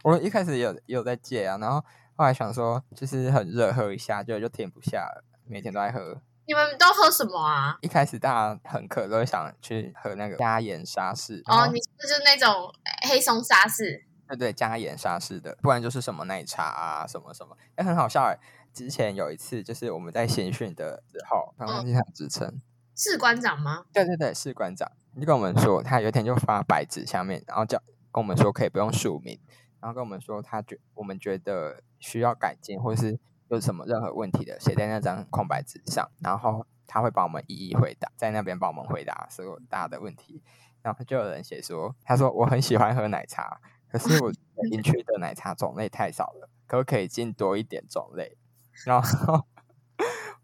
[0.05, 0.13] 我。
[0.13, 6.23] 我一开始有有在戒啊，然后后来想说就是很热，喝一下就就停不下了，每天都在喝。
[6.47, 7.77] 你们都喝什么啊？
[7.81, 11.43] 一开始大家很渴，都会想去喝那个加盐沙士。
[11.47, 12.73] 哦，你就是那种
[13.09, 14.05] 黑松沙士？
[14.29, 17.57] 对对，加盐沙士的，不然就是什么奶茶啊，什么什么。
[17.75, 18.39] 哎，很好笑哎！
[18.73, 22.61] 之前有一次，就是我们在新训的时候，他忘记他职称，
[22.95, 23.85] 士官长吗？
[23.93, 24.91] 对对对，士官长。
[25.19, 27.83] 就跟我们说，他有一天就发白纸下面，然后叫
[28.13, 29.41] 跟我们说可以不用署名，
[29.81, 33.19] 然后跟我们说他觉我们觉得需要改进，或者是。
[33.49, 40.43] 有什么任何问题的，写在那张空白纸上，然后他会帮我们一一回答，在那边帮我们回答所有大的问题。
[40.83, 44.33] 然后就有人写说，他说我很喜欢喝奶茶，可是我
[44.71, 48.37] 营区的奶茶种类太少了，可不可以进多一点种类？
[48.85, 49.45] 然后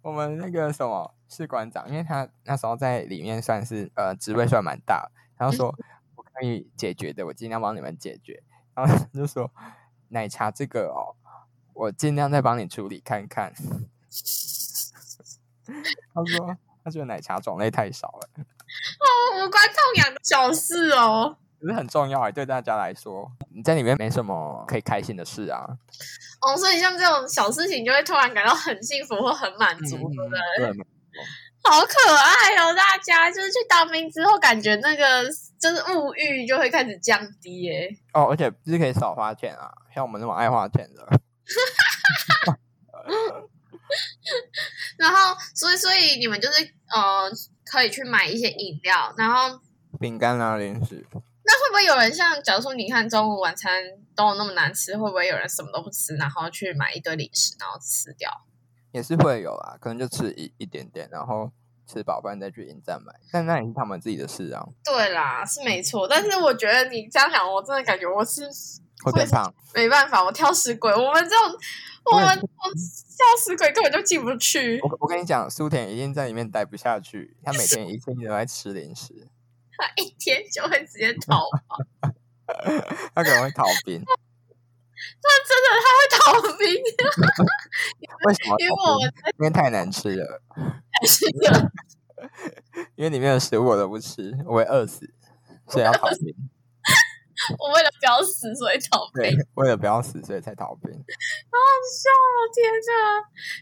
[0.00, 5.74] 我们那个什么士官长，因为他那时候在里面算是呃职位算蛮大，然后说
[6.16, 8.42] 我可以解决的，我尽量帮你们解决。
[8.74, 9.50] 然后就说
[10.08, 11.14] 奶茶这个哦。
[11.74, 13.52] 我尽量再帮你处理看看。
[16.14, 18.28] 他说他觉得奶茶种类太少了。
[18.36, 19.06] 哦，
[19.36, 21.36] 无关痛痒的小事哦。
[21.60, 25.64] 可是很重要哎，对大家来说，你在里面没什么可以开心的事啊。
[26.40, 30.86] 哦，所以像这种小事情，就会突然感到很幸福或很满足，对不对？
[31.64, 32.74] 好可爱哦！
[32.74, 35.22] 大家就是去当兵之后，感觉那个
[35.60, 37.96] 就是物欲就会开始降低耶。
[38.12, 41.06] 哦，而且是可以少花钱啊，像我们那么爱花钱的。
[44.96, 47.30] 然后，所以，所以你们就是呃，
[47.64, 49.60] 可以去买一些饮料，然后
[50.00, 51.06] 饼干啊，零食。
[51.44, 53.82] 那会不会有人像，假如说你看中午晚餐
[54.14, 58.30] 都有那么难吃，会不会有人什么都不吃，然后去买一堆零食，然后吃掉？
[58.92, 61.50] 也是会有啊，可能就吃一一点点，然后
[61.86, 63.12] 吃饱饭再去营站买。
[63.32, 64.64] 但那也是他们自己的事啊。
[64.84, 66.06] 对啦，是没错。
[66.06, 68.42] 但是我觉得你这样讲，我真的感觉我是
[69.02, 69.52] 会变胖。
[69.74, 70.92] 没办法，我挑食鬼。
[70.92, 71.58] 我们这种
[72.04, 74.80] 我们挑食鬼根本就进不去。
[74.82, 77.36] 我我跟你讲，苏田一定在里面待不下去。
[77.42, 79.28] 他每天一天都在吃零食。
[79.76, 81.78] 他一天就会直接逃跑，
[83.14, 84.04] 他可能会逃兵。
[85.22, 86.68] 他真的他会逃兵？
[88.26, 88.54] 为什么？
[88.58, 90.42] 因为我们因为太难吃了。
[91.06, 91.72] 是的，
[92.94, 95.12] 因为里面的食物我都不吃，我会饿死，
[95.66, 96.34] 所以要逃兵。
[97.58, 99.36] 我为了不要死，所以逃兵。
[99.54, 100.90] 为了不要死，所以才逃兵。
[100.92, 102.36] 好好笑哦！
[102.54, 102.92] 天哪，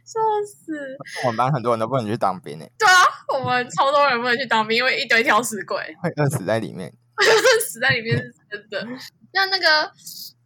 [0.05, 0.97] 笑死！
[1.25, 2.73] 我们班很多人都不能去当兵诶。
[2.79, 3.03] 对啊，
[3.35, 6.93] 我们超多人不能去当兵，因为一堆挑食鬼会饿死在里面。
[7.16, 8.87] 饿死在里面是真的。
[9.33, 9.93] 那那个，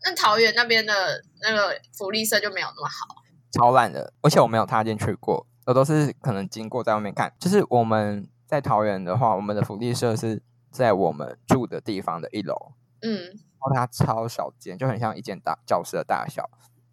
[0.05, 4.13] 那桃园那边的那个福利社就没有那么好，超烂的。
[4.23, 7.33] 而且我没有踏进去过，我都是可能经过在外面看。
[7.39, 10.43] 就是我们在桃园的话，我们的福利社是
[10.73, 12.73] 在我们住的地方的一楼。
[13.05, 16.51] 嗯，然后它超小间，就很像一间大教室的大小。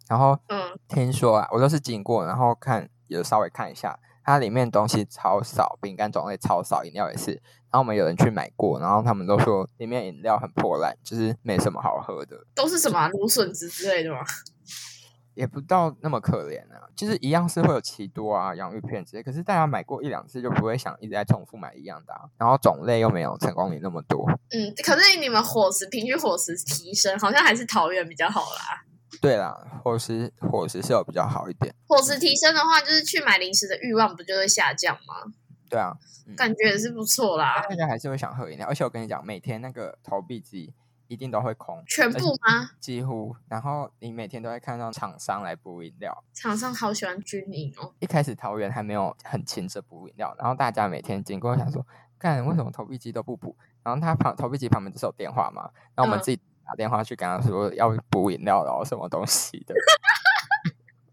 [0.08, 7.30] 然后，嗯，听说啊，我都是经过，然后看有稍微看一下，它里面东西超少，饼干种类超少，饮料也是。
[7.70, 12.44] 然后我们有人去买过，然后他们都说里面饮料很破烂，就是没什么好喝的。
[12.54, 14.18] 都是什么芦笋汁之类的吗？
[15.34, 24.28] 也不到那么可怜啊，就是一样是会有奇多啊、洋芋片之类，可是大家买过一两次就不会想一直在重复买一样的，然后种类又没有成功率那么多。
[24.50, 28.84] 嗯，可是你们伙食平均伙食提升，好像还是桃园比较好啦。
[29.20, 31.74] 对啦，伙食伙食是有比较好一点。
[31.86, 35.32] 伙食提升的话，就是去买零食的欲望不就会下降吗？
[35.70, 35.92] 对啊，
[36.36, 37.64] 感觉也是不错啦。
[37.68, 40.74] 大家还是会想喝饮料，而且我跟你讲，每天那个投币机。
[41.12, 42.70] 一定都会空，全部吗？
[42.80, 43.36] 几乎。
[43.48, 47.92] 然后你每天都会看到厂商来补饮料，厂商好喜欢军营哦。
[47.98, 51.86] 一开始桃园还没有很勤着补饮料，然后大家每天经过想说，
[52.18, 53.54] 看为什么投币机都不补？
[53.82, 55.70] 然后他旁投币机旁边不是有电话嘛？
[55.94, 59.74] 然后我们自己打电话去跟他说要补饮料，然后什么东西的。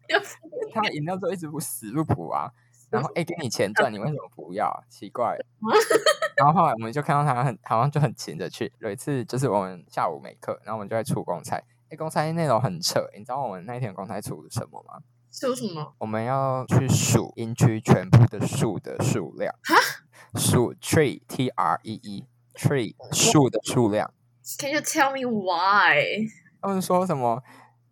[0.74, 2.52] 他饮料都一直不死不补啊。
[2.90, 4.84] 然后哎，给你钱赚，你为什么不要？
[4.90, 5.38] 奇怪。
[6.38, 8.72] 然后后来我们就看到他很好像就很勤着去。
[8.80, 11.58] 有一次就是我们下午没课，然后我们就在出公差。
[11.90, 15.02] 哎，公差内容很扯，你知道我们那一天公差出什么吗？
[15.32, 15.94] 出什么？
[16.00, 19.54] 我们要去数营区全部的树的数量。
[19.64, 19.76] 哈？
[20.40, 22.26] 数 tree t r e e
[22.56, 24.14] tree 树的数量。
[24.60, 26.28] Can you tell me why？
[26.62, 27.44] 他们说什么？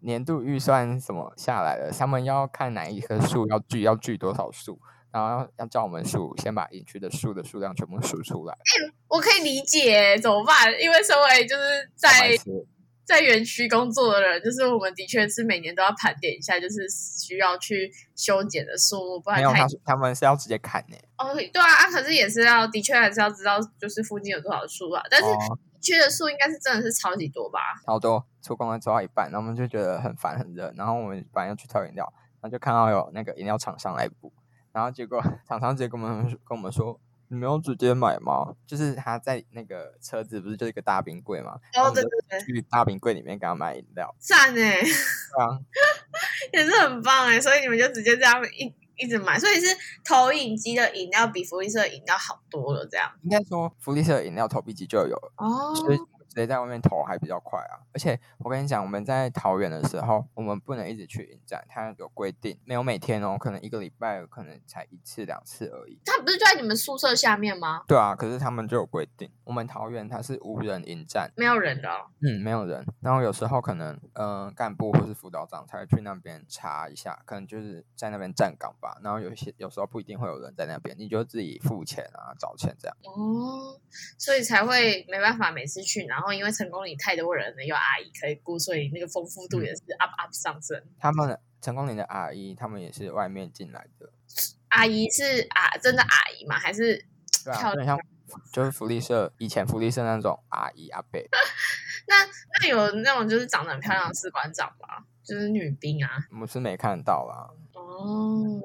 [0.02, 1.92] 年度预算什么下来了？
[1.92, 4.80] 他们要看哪一棵树要锯，要锯多少树，
[5.12, 8.54] 然后要叫我们数，先把营区的树的数量全部数出来。
[8.54, 10.72] 哎，我可以理解，怎么办？
[10.80, 12.38] 因为身为就是在
[13.06, 20.98] 在园区工作的人，就是我们的确是每年都要盘点一下，就是需要去修剪的树木，不然没有他他们是要直接砍呢。
[21.18, 25.02] 哦，对啊，可是也是要，的确还是要知道，就是附近有多少树啊。
[25.10, 25.26] 但是
[25.82, 27.60] 缺的数应该是真的是超级多吧？
[27.86, 28.26] 超多。
[28.42, 32.06] 出工了做到一半，然后我们就觉得很烦很热，然后我们本来要去挑饮料，
[32.40, 34.32] 然后就看到有那个饮料厂商来补，
[34.72, 41.60] 然后结果 厂商直接跟我们跟我们说：“你没有直接买吗？”就是他在那个车子不是就是一个大冰柜吗？
[41.76, 45.60] 哦，对对对，去大冰柜里面给他买饮料，赞哎，啊，
[46.54, 49.68] 也是很棒哎，所以你们就直接这样一一直买，所以是
[50.04, 55.98] 投影机的饮料比福利社饮料好多了，这样应该说福利社饮料投币机就有哦，所以。
[56.38, 57.82] 直接在外面投还比较快啊！
[57.92, 66.00] 而且我跟你讲，我们在桃园的时候，我们不能一直去营站，它有规定，没有每天哦，可能一个礼拜可能才一次两次而已。
[66.06, 67.82] 它不是就在你们宿舍下面吗？
[67.88, 71.90] 对啊，可是他们就有规定，我们桃园它是无人营站，没有人的。
[72.22, 72.86] 嗯，没有人。
[73.00, 79.00] 然后有时候可能，嗯，干部或是辅导长才会去那边查一下，可能就是在那边站岗吧。
[79.02, 82.96] 然后有些有时候不一定会有人在那边，你就自己付钱啊，找钱这样。
[83.06, 83.80] 哦，
[84.20, 86.27] 所以才会没办法每次去，然后。
[86.36, 90.82] 因为成功岭太多人了，有阿姨可以顾，所以那个丰富度也是 up up 上升。
[91.00, 94.10] 他们成功岭的阿姨，他们也是外面进来的。
[94.70, 96.58] 阿姨是啊，真的阿姨吗？
[96.58, 97.06] 还是
[97.44, 97.86] 漂亮？
[97.86, 98.00] 像
[98.52, 101.20] 就是福利社以前福利社那种阿姨阿伯。
[102.08, 102.16] 那
[102.62, 105.06] 那有那种就是长得很漂亮的士官长吗？
[105.24, 106.10] 就是女兵啊？
[106.42, 107.50] 我是没看到啦。
[107.74, 108.62] 哦，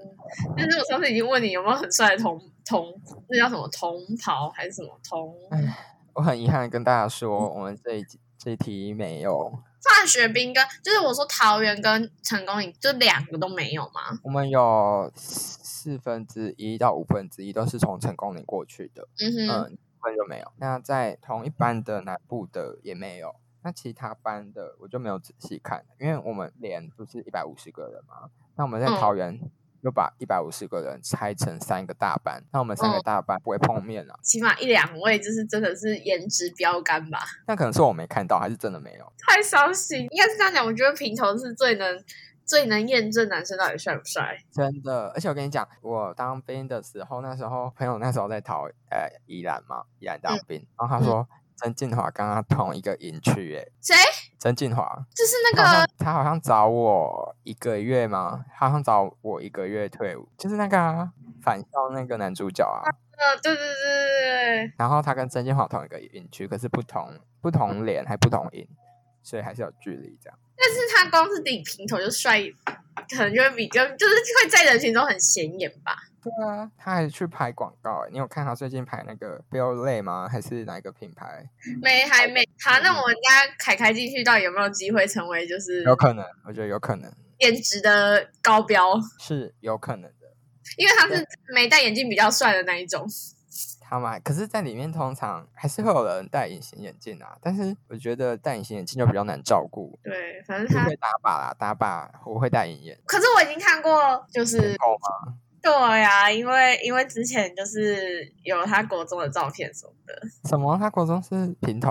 [0.57, 2.93] 但是我上次已经问你有没有很帅的同同，
[3.29, 5.35] 那叫什么同袍还是什么同？
[6.15, 8.05] 我很遗憾跟大家说，我们这一
[8.39, 9.59] 这一题没有。
[9.83, 14.17] 范学兵跟就是我说桃园跟成功岭就两个都没有吗？
[14.23, 20.53] 我们有四分之一到五分之一都是从成功岭过去的，嗯哼，嗯，分就没有。
[20.59, 23.35] 那在同一班的南部的也没有，
[23.65, 29.41] 那其他班的我就没有仔细看，因为我们连不是一百五十个人嘛，那我们在嗯桃园
[29.83, 37.19] 又把一百五十个人拆成三个大班，那我们三个嗯大班不会碰面啊，起码一两位就是真的是颜值标杆吧。
[37.47, 39.13] 那可能是我没看到，还是真的没有。
[39.19, 40.65] 太伤心，应该是这样讲。
[40.65, 42.05] 我觉得平头是最能
[42.45, 44.39] 最能验证男生到底帅不帅。
[44.53, 53.95] 真的，而且我跟你讲，我当兵的时候，那时候朋友那时候在逃呃宜兰嘛，宜兰当兵，然后他说曾静华跟他同一个营区，哎，谁？
[54.43, 58.45] 曾静华，就是那他好像个他好像找我一个月吗？
[58.53, 62.83] 他好像找我一个月退伍，就是那个、啊、返校那个男主角啊。
[63.13, 67.09] 呃，对对对对对，然后他跟曾静华同一个营区，可是不同
[67.41, 68.67] 不同连还不同营，
[69.23, 70.37] 所以还是有距离这样。
[70.57, 72.43] 但是他光是顶平头就帅，
[73.17, 75.95] 可能就会比较就是会在人群中很显眼吧。
[76.23, 80.29] 对啊，他还去拍广告诶，你有看他最近拍那个 Bill Lay 吗？
[80.29, 81.49] 还是哪一个品牌？
[81.83, 88.95] 没还没好，那我们家凯凯进去到底有没有机会成为就是有可能，我觉得有可能颜值的高标？
[89.19, 90.17] 是有可能的。
[90.77, 93.07] 因为他是没戴眼镜比较帅的那一种。
[93.93, 99.99] 他们可是，在里面通常还是会有人戴隐形眼镜啊，但是我觉得戴隐形眼镜就比较难照顾。
[100.03, 102.99] 对，反正他我会打靶啦，打靶我会戴隐眼。
[103.05, 105.37] 可是我已经看过，就是够吗？
[105.63, 110.77] 对呀、因为因为之前就是有他国中的照片什么的什么？
[110.77, 111.91] 他国中是平头？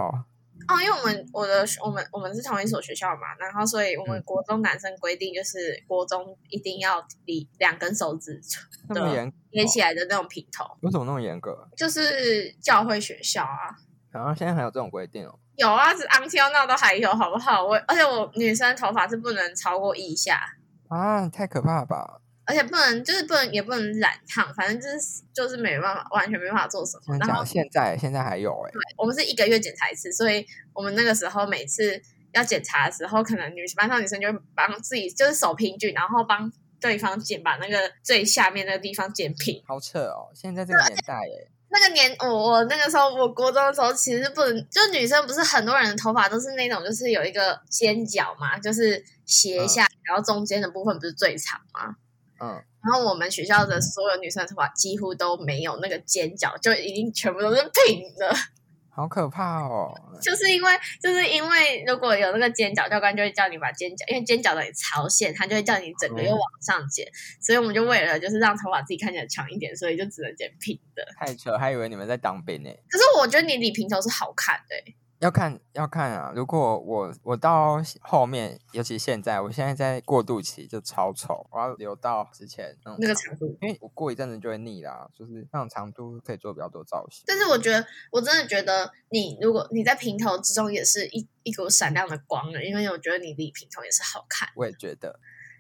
[0.68, 8.40] 哦，因为我们我的我们我们是同一所学校嘛，然后所以我们嗯国中男生规定就是国中一定要离两根手指
[8.90, 9.34] 对那么严？
[9.52, 11.68] 连起来的那种平头，为什么那么严格？
[11.76, 13.76] 就是教会学校啊。
[14.12, 15.40] 然后现在还有这种规定哦。
[15.56, 17.64] 有啊，只 until now 都还有，好不好？
[17.66, 20.42] 我而且我女生头发是不能超过腋下，
[20.90, 22.20] 啊，太可怕了吧！
[22.46, 27.18] 而且不能就是不能也不能染烫，反正就是就是没办法，完全没办法做什么。
[27.18, 27.46] 然后？
[27.46, 32.02] 现在现在还有哎、我们是一个月检查一次，所以我们那个时候每次
[32.34, 39.62] 要检查的时候，可能女班上女生就会帮自己就是手平均，然后帮对方剪，把那个最下面那个地方剪平。
[39.68, 40.30] 好扯哦！
[40.34, 51.96] 现在这个年代哎， 那个年我我那个时候我国中的时候，其实不能，就女生不是很多人的头发都是那种，就是有一个尖角嘛，就是斜下，然后中间的部分不是最长吗？
[52.42, 52.48] 嗯，
[52.84, 58.34] 然后我们学校的所有女生的头发几乎都没有那个尖角，就已经全部都是平的。
[58.94, 59.90] 好可怕哦！
[60.22, 60.70] 就是因为
[61.02, 67.08] 就是因为如果有那个尖角，教官就会叫你把尖角，因为尖角的朝线，他就会叫你整个又往上剪，
[67.40, 71.06] 所以我们就为了就是让头发自己看起来长一点，所以就只能剪平的。
[71.18, 72.70] 太扯，还以为你们在当兵呢。
[72.90, 76.34] 可是我觉得你理平头是好看的、欸，要看要看啊！
[76.36, 83.56] 如果我我到后面，尤其现在，我现在在过渡期就超丑，我要留到之前那个长长度。
[83.62, 87.24] 因为我过一阵子就会腻啦，就是那种长度可以做比较多造型。
[87.28, 95.20] 但是我觉得，我真的觉得你如果你在平头之中也是一一股闪亮的光了，因为我觉得你理平头也是好看，我也觉得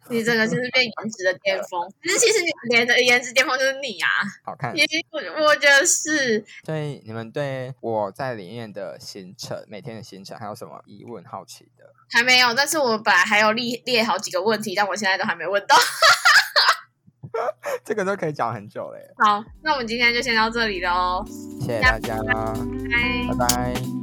[0.10, 1.82] 你整个就是变颜值的巅峰。
[2.04, 4.08] 可是其实你连的颜值巅峰就是你啊，
[4.43, 6.43] 好看，也我我觉得是。
[6.66, 11.86] 所以你们对我在里面的行程，每天的行程还有什么疑问、好奇的？
[12.12, 15.76] 还没有，但是我本来还有列列好几个问题，但我现在都还没问到。
[17.86, 18.99] 这个都可以讲很久嘞。
[19.18, 21.24] 好，那我们今天就先到这里喽，
[21.62, 23.38] 谢谢大家，拜。
[23.38, 24.01] 拜拜。